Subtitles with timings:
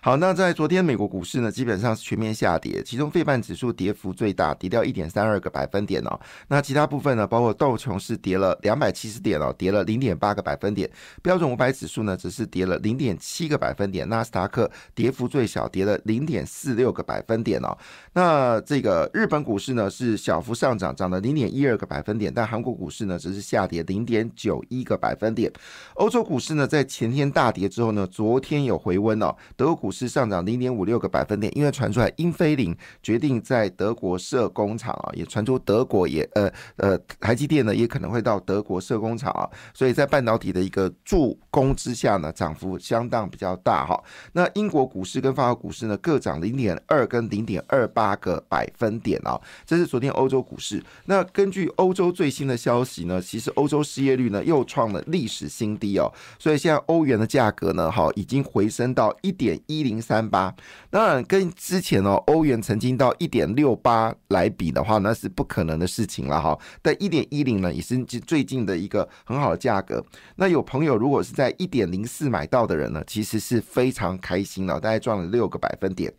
[0.00, 6.20] 好，那在昨天美国股市呢，基本上是全面下跌，其中费半指数跌幅最大，跌掉一点三二个百分点哦。
[6.48, 10.90] 那其他部分呢，包括道琼斯跌了两百七十点哦，跌了零点八个百分点，
[11.22, 17.76] 标准五百指数呢只是跌了零点七个百分点，纳斯达克跌幅最小，跌了零点四六个百分点哦。
[18.12, 25.52] 那这个日本股市呢是小幅上涨，涨了零点一二个百分点，但韩国股市呢只是下跌零点九一个百分点。
[25.94, 29.67] 欧洲股市呢在前天大跌之后呢，昨天有回温哦，德。
[29.68, 44.02] 欧股市上涨零点五六个百分点，因为传出来英飞凌决定在德国设工厂啊，也传出德国也呃呃台积电呢也可能会到德国设工厂啊，所以在半导体的一个助攻之下呢，涨幅相当比较大哈。
[44.32, 50.82] 那英国股市跟法国股市呢各涨零点二跟零点二八个百分点啊，这是昨天欧洲股市。
[51.04, 59.57] 那根据欧洲最新的消息呢，其实欧洲失业率呢又创了历史新低哦，所以现在欧元的价格呢，哈已经回升到一点。
[59.66, 60.54] 一零三八，
[60.90, 66.58] 当然跟之前哦，欧元曾经到一点六八来比的话，那是不可能的事情了哈。
[66.80, 70.04] 但一点一零呢，也是最近的一个很好的价格。
[70.36, 76.12] 那有朋友如果是在一点零四买到的人呢，其实是非常开心了，大概赚了六个百分点。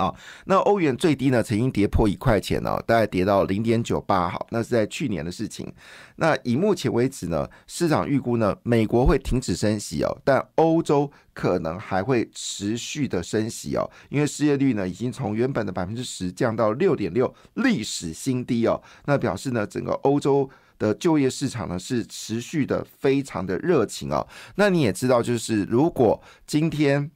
[0.00, 0.14] 啊，
[0.46, 5.70] 那欧元最低呢，曾经跌破一块钱哦，大概跌到零点九八，好，那是在去年的事情。
[6.16, 18.82] 那以目前为止呢，市场预估呢，美国会停止升息哦，但欧洲可能还会持续的升息哦，因为失业率呢，已经从原本的百分之十降到六点六，历史新低哦。
[19.04, 20.48] 那表示呢，整个欧洲
[20.78, 24.26] 的就业市场呢，是持续的非常的热情哦。
[24.54, 27.10] 那你也知道，就是如果今天。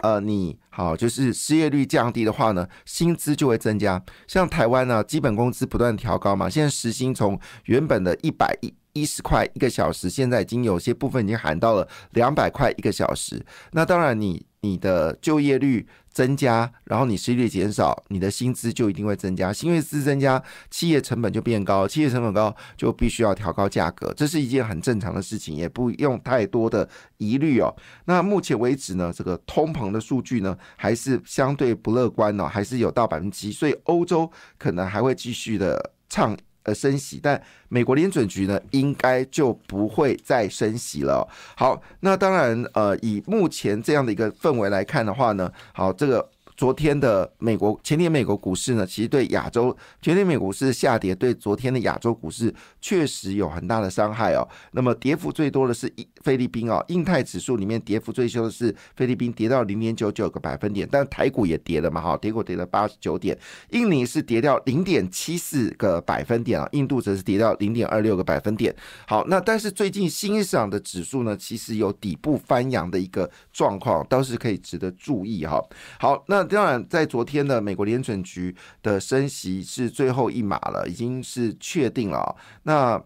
[0.00, 4.02] 呃，你好，就是失业率降低的话呢，薪资就会增加。
[4.26, 13.44] 像台湾呢，基本工资不断调高嘛，现在时薪从原本的一百一一十块一个小时，现在已经有些部分已经喊到了两百块一个小时。
[13.72, 15.86] 那当然，你你的就业率。
[16.14, 19.52] 增加，然后你失业率减少，你的薪资就一定会增加。
[19.52, 20.40] 薪资增加，
[20.70, 27.74] 企业成本就变高，企业成本高就必须要调高价格，这是一件很正常的事情，也不用太多的疑虑哦。
[28.04, 36.38] 那目前为止呢，这个通膨的数据呢，还是相对不乐观哦，还是有到百分之七，所以欧洲可能还会继续的唱。
[36.64, 41.26] 呃，升息，但美国联准局呢，应该就不会再升息了。
[41.56, 46.33] 好，那当然，呃，以目前这样的一个氛围来看的话呢，好，这个。
[46.56, 54.46] 昨天的美国前天美国股市呢，其实对亚洲前天美股市下跌，对昨天的亚洲股市确实有很大的伤害哦。
[54.70, 55.92] 那么跌幅最多的是
[56.22, 63.36] 菲律宾哦，印太指数里面跌幅最凶的是菲律宾，跌到零点九九个百分点，但台股也跌了嘛，哈，跌股跌了八十九点，
[63.70, 68.72] 印尼是跌掉零点七四个百分点啊，印度则是跌掉零点二六个百分点。
[69.08, 75.60] 好，那但是最近新市场的指数呢，其实有底部翻扬的一个状况，倒是可以值得注意哈。
[75.98, 76.43] 好，那。
[76.44, 82.36] 当然，在昨天的美国联准局的升息是最后一码了，已经是确定了。
[82.64, 83.02] 那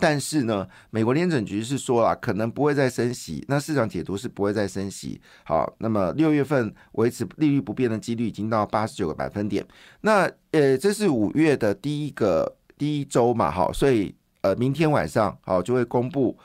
[0.00, 3.44] 但是呢，美国联准局是说了，可能不会再升息。
[3.48, 5.20] 那市场解读是不会再升息。
[5.42, 9.66] 好，那么六月份维持利率不变的几率已经到八十九个百分点。
[10.02, 16.38] 那呃，这是五月的第一个第一周嘛，好，所以呃，明天晚上好就会公布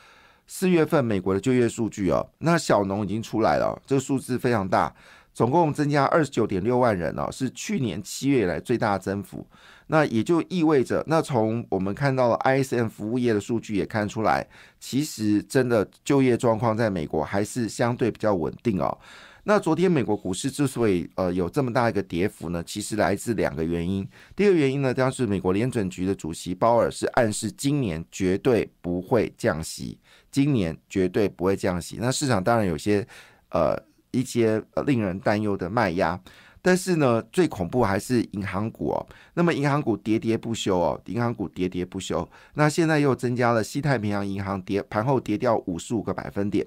[0.47, 2.28] 四月份美国的就业数据哦。
[2.40, 4.91] 那小农已经出来了，这个数字非常大。
[5.34, 9.46] 总共增加二十九点六万人哦，是去年七月以来最大增幅。
[9.88, 14.48] 那也就意味着，那从我们看到了 ISM 服务业的数据也看出来，
[14.80, 18.98] 其实真的就业状况在美国还是相对比较稳定哦。
[19.44, 24.08] 那昨天美国股市之所以呃有这么大一个跌幅呢，其实来自两个原因。
[24.38, 30.00] 第一个原因呢，将是美国联准局的主席鲍尔是暗示今年绝对不会降息，
[30.32, 31.98] 今年绝对不会降息。
[32.00, 33.06] 那市场当然有些
[33.50, 33.78] 呃。
[34.13, 36.18] 一些呃令人担忧的卖压，
[36.62, 39.06] 但是呢，最恐怖还是银行股哦。
[39.33, 42.27] 那么银行股喋喋不休哦，银行股喋喋不休。
[42.54, 46.65] 那现在又增加了西太平洋银行跌盘后跌掉五十五个百分点。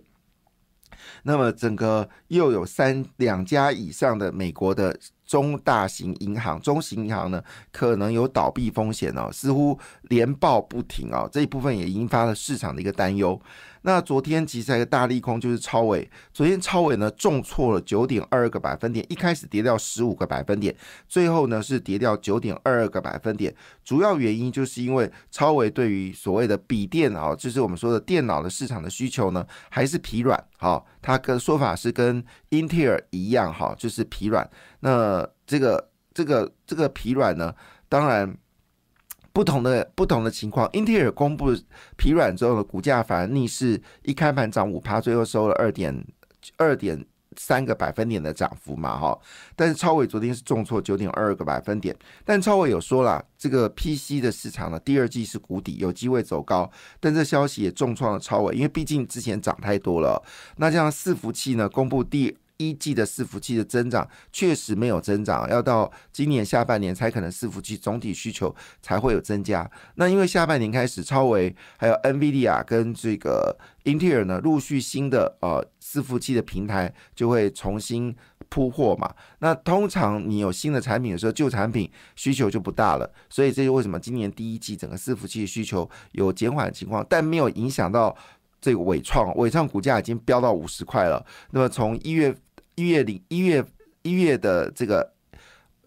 [1.22, 11.28] 那么整个又有三两家以上的美国的中大型银行、中型银行呢，可能有倒闭风险哦，似乎连报不停哦。
[11.30, 13.40] 这一部分也引发了市场的一个担忧。
[13.86, 16.10] 那昨天其实还有个大利空，就是超伟。
[16.32, 20.74] 昨天超伟呢重挫了九点二二个百分点，一开始跌掉十五个百分点，
[21.06, 23.54] 最后呢是跌掉九点二二个百分点。
[23.84, 30.44] 主要原因就是因为超伟对于所谓的笔电啊，就是我们说的电脑的市场的需求呢，还是疲软。
[30.58, 34.50] 好，它跟说法是跟英特尔一样，哈，就是疲软。
[34.80, 37.54] 那这个这个这个疲软呢，
[37.88, 38.36] 当然。
[39.36, 41.54] 不同的不同的情况，英特尔公布
[41.98, 45.94] 疲软之后的股价反而逆势，一开盘涨五趴，最后收了二点
[46.56, 47.04] 二点
[47.36, 49.18] 三个百分点的涨幅嘛，哈。
[49.54, 51.94] 但是超伟昨天是重挫九点二个百分点，
[52.24, 56.70] 但超伟有说了，这个 PC 的市场呢，第二季是谷底，有机会走高。
[56.98, 60.24] 但这消息也重创了超伟，因为毕竟之前涨太多了。
[60.56, 62.34] 那这样伺服器呢，公布第。
[62.58, 69.70] 一季的伺服器的增长确实没有增长，要到今年下半年才可能伺服器总体需求才会有增加。
[69.96, 78.14] 那因为下半年开始，超维还有 NVIDIA 跟这个英特尔呢，陆续新的呃伺服器的平台就会重新
[78.48, 79.14] 铺货嘛。
[79.40, 88.16] 那通常你有新的产品的时候，旧产品需求就不大了，所以这就为什么今年第一季整个伺服器需求有减缓的情况，但没有影响到
[88.60, 91.24] 这个伟创，伟创股价已经飙到五十块了。
[91.50, 92.34] 那么从一月。
[92.76, 93.64] 一月零一月
[94.02, 95.12] 一月的这个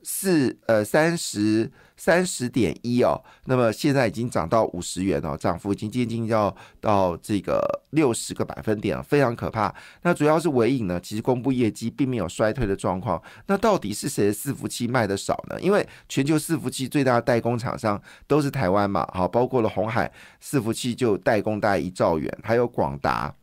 [0.03, 9.73] 四呃三十三十点一哦，那么现在已经涨到五十元哦，涨幅已经接近要到这个六十个百分点了，非常可怕。
[10.01, 13.21] 那主要是尾影呢，其实公布业绩并没有衰退的状况。
[13.45, 15.61] 那到底是谁的伺服器卖的少呢？
[15.61, 23.35] 因为全球伺服器最大的代工厂商都是台湾嘛，好，包括了红海伺服器就代工大概一兆元，还有广达，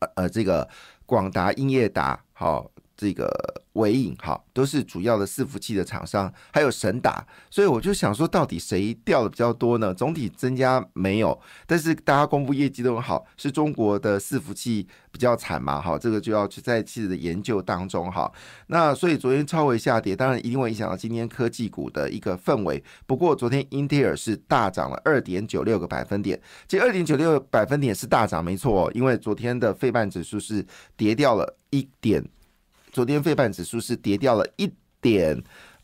[0.00, 0.68] 呃呃这个。
[1.08, 3.30] 广达、英业达，好，这个
[3.74, 9.94] 伟影，好，都是主要的伺服器的厂商，还有神达，所以我就想说，到底谁掉的比较多呢？
[9.94, 14.86] 总体增加没有，但是大家公布业绩都很好，是中国的伺服器。
[15.10, 18.30] 比较惨嘛，哈，这个就要去在自己的研究当中哈。
[18.68, 22.80] 那所以昨天超微下跌，当然一定会影响到今天科技股的一个氛围。
[23.04, 30.64] 不过昨天英特尔是大涨了二点九六个百分点，这二点九六百分点是大涨没错，因为昨天的费半指数是
[30.96, 32.22] 跌掉了一点，
[32.98, 34.68] 昨天费半指数是跌掉了一
[35.00, 35.40] 点，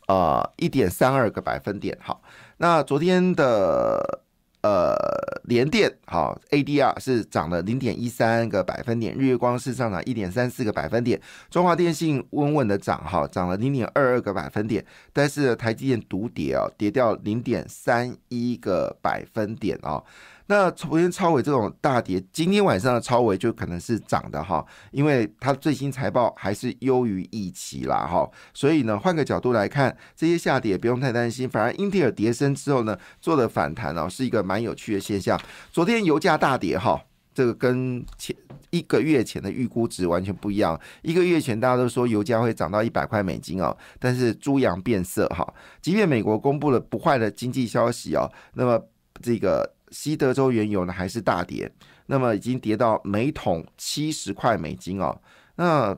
[0.09, 1.97] 呃，一点三二个百分点。
[2.01, 2.21] 好，
[2.57, 4.21] 那昨天的。
[4.61, 4.95] 呃，
[5.43, 11.21] 联电好，ADR 是涨了零点一三个百分点，日月光是上涨一点三四个百分点，
[11.51, 14.83] 中华电信稳稳的涨哈，涨了零点二二个百分点，
[15.13, 20.03] 但是台积电独跌哦，跌掉零点三一个百分点哦。
[20.47, 35.39] 那昨天超伟这种大跌，今天晚上的超伟就可能是涨的哈，因为它最新财报还是优于预期啦哈，所以呢，换个角度来看，这些下跌不用太担心，反而英特尔跌升之后呢，做的反弹哦，是一个蛮有趣的现象。
[35.71, 37.01] 昨天油价大跌哈，
[37.33, 38.35] 这个跟前
[38.69, 40.79] 一个月前的预估值完全不一样。
[41.01, 45.51] 一个月前大家都说油价会涨到一百块美金哦，但是猪羊变色哈，
[45.81, 48.79] 即便美国公布了不坏的经济消息哦，那么
[49.23, 49.73] 这个。
[49.95, 51.71] 西德州原油呢还是大跌，
[52.07, 55.17] 那么已经跌到每桶七十块美金哦。
[55.55, 55.97] 那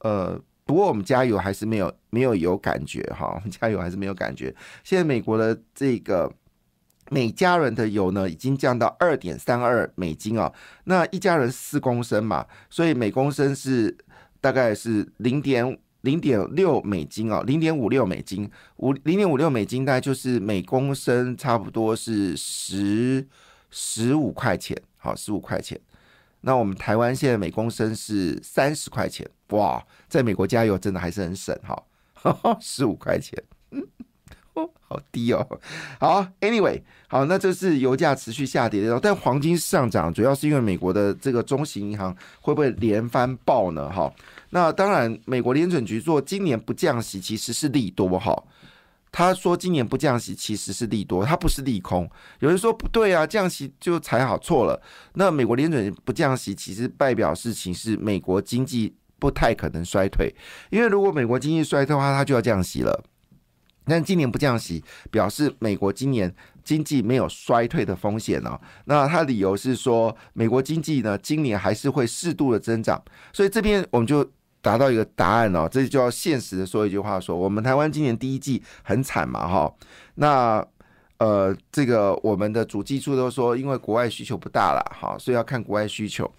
[0.00, 4.54] 呃，不过我们加油还是没有没有有感觉哈，我 们加油还是没有感觉。
[4.84, 6.30] 现在美国的这个
[7.10, 10.52] 每家人的油呢，已经降到二点三二美金哦。
[10.84, 13.96] 那一家人四公升嘛，所以每公升是
[14.42, 23.26] 大概是零点零点六美金哦，零点五六美金，五零点五六美金大概就是每公升差不多是十
[23.70, 25.78] 十五块钱，好，十五块钱。
[26.42, 31.82] 那我们台湾现在每公升是三十块钱，哇，在美国加油真的还是很省哈，
[32.60, 33.42] 十五块钱。
[34.80, 35.60] 好低哦，
[36.00, 43.88] 好，Anyway，好，那这是油价持续下跌的，但黄金上涨，主要是因为美国的这个中型银行会不会连番爆呢？
[43.88, 44.12] 哈，
[44.50, 48.44] 那当然，美国联准局做今年不降息其实是利多哈，
[49.10, 52.08] 他说今年不降息其实是利多，它不是利空。
[52.40, 54.80] 有人说不对啊，降息就才好错了。
[55.14, 60.34] 那美国联准不降息，其实代表事情是美国经济不太可能衰退，
[60.70, 63.04] 因为如果美国经济衰退的话，它就要降息了。
[63.90, 68.60] 但今年不降息，表示美国今年经济没有衰退的风险哦。
[68.84, 73.02] 那他理由是说，美国经济呢今年还是会适度的增长。
[73.32, 79.72] 所以这边我们就达到一个答案哦，这就要现实的说一句话：说我们台湾今年第一季很惨嘛，哈。
[80.14, 80.66] 那
[81.18, 86.30] 呃，这个我们的主计处都说，因为国外需求不大了，哈，所以要看国外需求。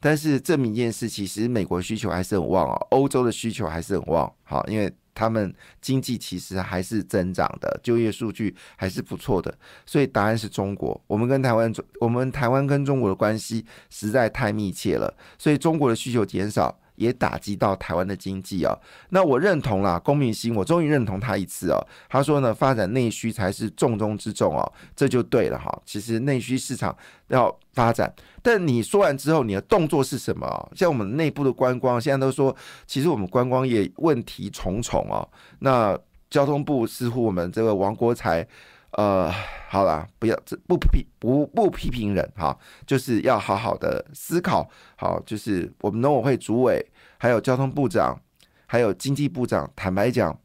[0.00, 4.92] 但是证明一件事，其实美国需求还是很旺哦，欧洲的需求还是很旺，好，因为。
[5.14, 9.52] 他们经济其实还是增长的，就业数据还是不错的，
[9.84, 11.00] 所以答案是中国。
[11.08, 16.78] 我们跟台湾，我们台湾跟中国的关系实在太密切了，所以中国的需求减少。
[16.98, 18.76] 也打击到台湾的经济啊，
[19.10, 21.78] 那我认同啦，龚明鑫，我终于认同他一次哦。
[22.08, 25.80] 他说呢，发展内需才是重中之重哦，这就对了哈。
[25.86, 26.94] 其实内需市场
[27.28, 28.12] 要发展，
[28.42, 30.70] 但你说完之后，你的动作是什么？
[30.74, 32.54] 像我们内部的观光，现在都说，
[32.86, 35.26] 其实我们观光业问题重重哦。
[35.60, 35.96] 那
[36.28, 38.46] 交通部似乎我们这个王国才。
[38.92, 39.30] 呃，
[39.68, 44.68] 好了，不要这不批不不批评人哈，就是要好好的思考。
[44.96, 46.84] 好，就是我们农委会主委，
[47.18, 48.18] 还有交通部长，
[48.66, 50.36] 还有经济部长，坦白讲，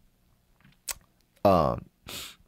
[1.43, 1.79] 呃，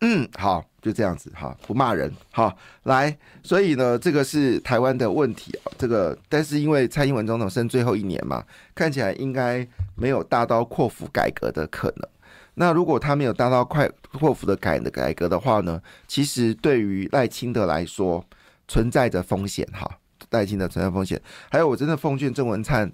[0.01, 2.53] 嗯，好，就这样子哈，不骂人哈。
[2.83, 5.71] 来，所以呢，这个是台湾的问题啊。
[5.77, 8.43] 这个，但是因为蔡英文总统剩最后一年嘛，
[8.75, 12.09] 看起来应该没有大刀阔斧改革的可能。
[12.55, 15.81] 那如果他没有达到快阔斧的改的改革的话呢？
[16.07, 18.25] 其实对于赖清德来说
[18.67, 19.99] 存在着风险哈，
[20.31, 21.21] 赖清德存在风险。
[21.51, 22.91] 还有，我真的奉劝郑文灿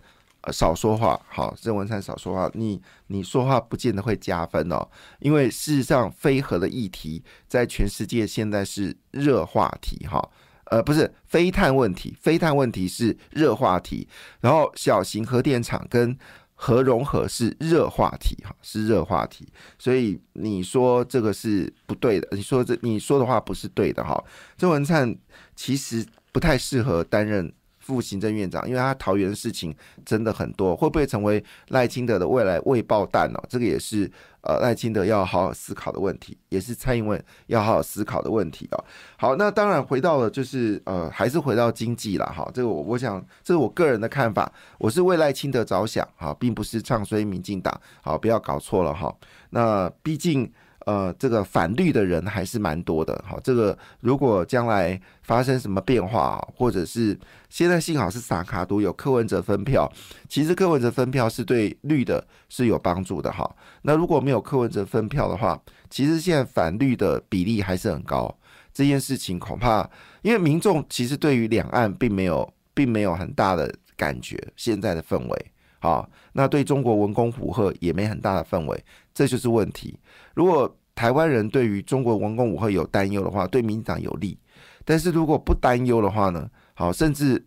[0.51, 2.50] 少说话，好，郑文灿少说话。
[2.53, 4.88] 你你说话不见得会加分哦，
[5.20, 10.20] 因为事实上非核的议题在全世界现在是热话题哈，
[10.65, 14.08] 呃，不是非碳问题，非碳问题是热话题。
[14.39, 16.18] 然后小型核电厂跟
[16.63, 19.48] 核融合是热话题，哈，是热话题，
[19.80, 24.24] 所以你说这个是不对的，你说这你说的话不是对的，哈。
[24.60, 25.18] 郑文灿
[25.56, 27.51] 其实不太适合担任。
[27.81, 33.43] 副行政院长，因为他桃园的事情真的很多，会不会成为赖清德的未来未爆弹呢？
[33.50, 34.09] 这个也是
[34.41, 38.77] 呃赖清德要好好思考的问题，也是蔡英文要好好思考的问题啊。
[39.17, 42.50] 好，那当然回到了就是呃还是回到经济了哈。
[42.53, 49.13] 这个我我想这是我个人的看法，我是为赖清德着想哈，并不是唱衰民进党，好不要搞错了哈。
[49.50, 50.51] 那毕竟。
[50.85, 57.17] 呃，这个反绿的人还是蛮多的，好，这个如果将来发生什么变化，或者是
[57.50, 59.91] 现在幸好是萨卡都有柯文哲分票，
[60.27, 63.50] 其实柯文哲分票是对绿的是有帮助的哈。
[63.83, 68.35] 那如果没有柯文哲分票的话，其实现在反绿的比例还是很高，
[68.73, 69.88] 这件事情恐怕
[70.21, 75.51] 因为民众其实对于两岸并没有并没有很大的感觉，现在的氛围。
[75.83, 80.00] 好，那对中国文攻武赫也没很大的氛围，这就是问题。
[80.34, 84.38] 如果台湾人对于中国文攻武会有担忧的话，对民进党有利；
[84.86, 86.50] 但是如果不担忧的话呢？
[86.74, 87.46] 好，甚至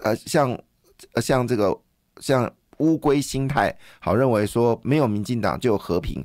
[0.00, 0.58] 呃，像
[1.16, 1.78] 像这个
[2.20, 6.24] 像乌龟心态，好认为说没有民进党就有和平，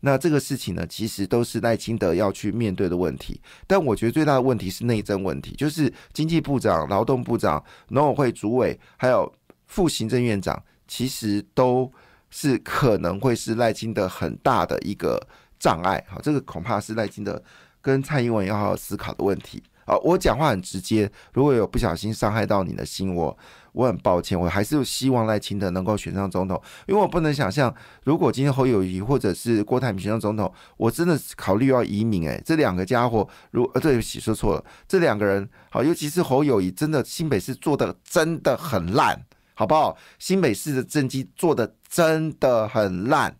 [0.00, 3.40] 那这个事情呢，其实都是赖清德要去面对的问题。
[3.66, 9.32] 但我觉得最大的问题是内政问题，就是经济部长、劳动部长、农委会主委还有
[9.66, 10.62] 副行政院长。
[10.88, 11.92] 其实都
[12.30, 15.20] 是可能会是赖清德很大的一个
[15.58, 17.42] 障碍，好，这个恐怕是赖清德
[17.80, 19.62] 跟蔡英文要好好思考的问题。
[19.86, 23.38] 好，我讲话很直接，如果有不小心伤害到你的心，我
[23.70, 32.28] 我很抱歉，我还是希望赖清德能够选上总统，因为我不能想象，如果今天侯友谊或者是郭台铭选上总统，我真的考虑要移民。
[32.28, 39.24] 诶，这两个家伙，如呃对不起说错了，这两个人好，尤其是侯友谊，真的新北市做的真的很烂。
[39.58, 39.96] 好不好？
[40.18, 43.34] 新北市的政绩做的真的很烂，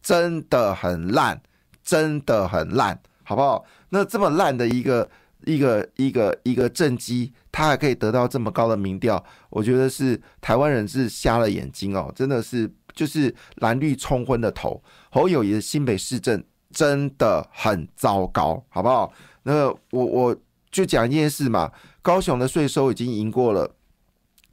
[0.00, 1.42] 真的很烂，
[1.82, 3.64] 真的很烂，好不好？
[3.88, 5.10] 那这么烂的一个
[5.44, 14.80] 一个一个一个政绩，他还可以得到这么高的民调，我觉得是台湾人是瞎了眼睛哦，真的是就是蓝绿冲昏的头。
[15.10, 19.12] 侯友谊的新北市政真的很糟糕，好不好？
[19.42, 20.36] 那我我
[20.70, 23.74] 就讲一件事嘛，高雄的税收已经赢过了。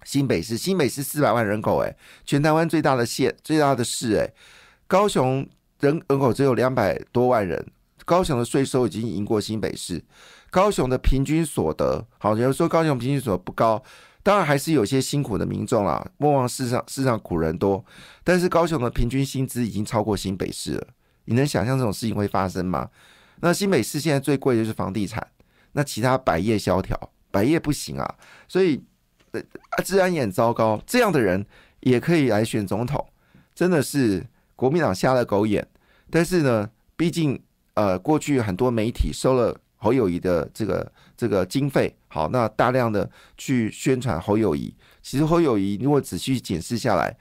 [0.05, 4.33] 新北市，新北市四百万人口，诶，全台湾最大的县，最大的市，诶，
[4.87, 5.45] 高雄
[5.79, 7.65] 人人口只有两百多万人，
[8.05, 10.01] 高雄的税收已经赢过新北市，
[10.51, 13.83] 高雄的平均所得，好，有人说高雄平均所得不高，
[14.21, 17.83] 当然还是有些辛苦的民众啦，莫忘世上世上苦人多，
[18.23, 20.87] 但是高雄的平均薪资已经超过新北市了，
[21.25, 22.89] 你能想象这种事情会发生吗？
[23.39, 25.27] 那新北市现在最贵的就是房地产，
[25.71, 28.15] 那其他百业萧条，百业不行啊，
[28.47, 28.83] 所以。
[29.83, 31.45] 治安也很糟糕，这样的人
[31.79, 33.05] 也可以来选总统，
[33.53, 34.25] 真的是
[34.55, 35.65] 国民党瞎了狗眼。
[36.09, 37.41] 但是呢，毕竟
[37.73, 44.73] 呃，过去很多媒体收了侯友谊的这个这个经费，好，那大量的去宣传侯友谊。
[45.01, 47.15] 其实侯友谊如果仔细检视下来。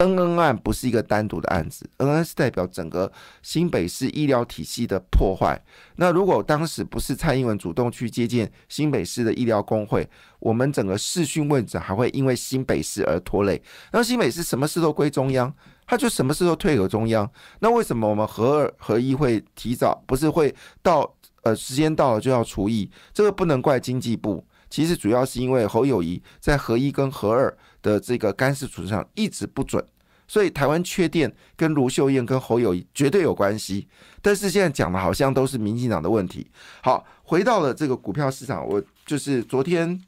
[0.00, 3.10] 恩恩案不是一个单独的案子，恩恩是代表整个
[3.42, 5.62] 新北市医疗体系的破坏。
[5.96, 13.62] 那如果当时不是蔡英文主动去接见新北市的医疗工会，我们整个视讯问诊还会因为新北市而拖累。
[13.92, 15.54] 那新北市什么事都归中央，
[15.86, 17.30] 他就什么事都退给中央。
[17.58, 22.90] 那为什么我们合二合一会提早，不是会到呃时间到了就要除役？
[23.12, 29.84] 这个不能怪经济部，其实主要是因为侯友谊在合一跟合二的这个干事处置上一直不准。
[30.26, 33.88] 所以台湾缺电跟卢秀燕跟侯友谊绝对有关系，
[34.22, 36.48] 但是现在讲的好像都是民进党的问题。
[36.82, 40.00] 好，回到了这个股票市场，我就是昨天。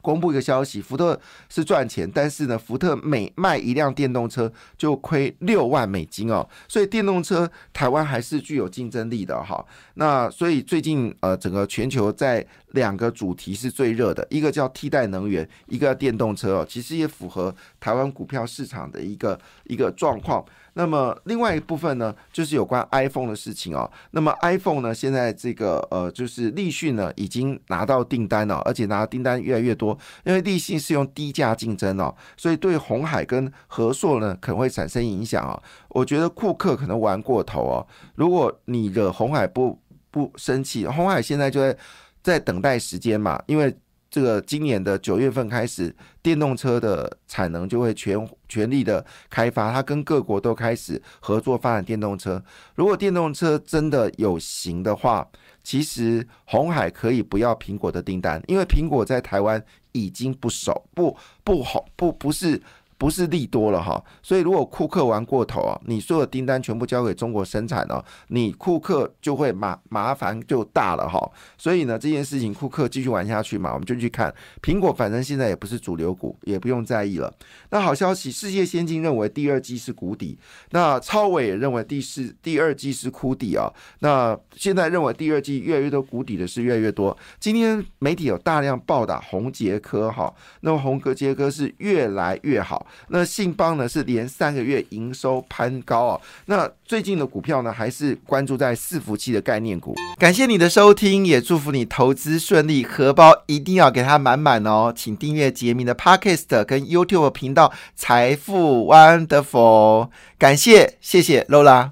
[0.00, 9.64] 公布一个消息，福特是赚钱，但是呢，福特每卖一辆电动车就亏六万美金哦，所以电动车台湾还是具有竞争力的哈。
[9.94, 20.44] 那所以最近呃，整个全球在两个主题是最热的，一个叫替代能源，一个电动车哦，其实也符合台湾股票市场的一个一个状况。
[20.74, 23.90] 那么另外一部分呢，就是有关 iPhone 的事情哦。
[24.12, 29.89] 那么 iPhone 呢，现在这个呃，就是立讯呢已经拿到订单了，而且拿到订单越来越多。
[30.24, 35.60] 因为立信是用低价竞争哦，所以对红海跟和硕呢可能会产生影响啊。
[35.88, 37.86] 我觉得库克可能玩过头哦。
[38.14, 39.80] 如果你惹红海不
[40.10, 41.76] 不生气，红海现在就在
[42.22, 43.76] 在等待时间嘛，因为。
[44.12, 52.42] 这个今年的九月份开始，电动车的产能就会全全力的开发，它跟各国都开始合作发展电动车。
[52.74, 55.24] 如果电动车真的有型的话，
[55.62, 62.62] 其实红海可以不要苹果的订单，因为苹果在台湾已经不熟，不不好，不不是。
[63.00, 71.18] 不是利多了哈，所以如果库克玩过头啊，你所有订单全部交给中国生产了，你库克就会麻麻烦就大了哈。
[71.56, 74.30] 所以呢，这件事情库克继续玩下去嘛，我们就去看
[74.60, 77.32] 苹果，反正现在也不是主流股，也不用在意了。
[77.70, 80.38] 那好消息，世界先进认为第二季是谷底，
[80.72, 83.72] 那超伟也认为第四第二季是枯底啊。
[84.00, 87.16] 那现在认为第二季越来越多谷底的是越来越多。
[87.38, 90.30] 今天媒体有大量报道红杰科哈，
[90.60, 92.86] 那么红格杰科是越来越好。
[93.08, 99.94] 那信邦呢是连三个月营收攀高啊，那最近的股票呢还是关注在伺服器的概念股。
[100.18, 104.92] 感谢你的收听，也祝福你投资顺利，荷包一定要给它满满哦。
[104.94, 111.90] 请订阅杰明的 Podcast 跟 YouTube 频道财富 Wonderful，感谢谢谢 Lola。